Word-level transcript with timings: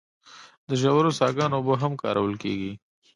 د 0.67 0.69
ژورو 0.81 1.11
څاګانو 1.19 1.55
اوبه 1.57 1.75
هم 1.81 1.93
کارول 2.03 2.33
کیږي. 2.43 2.73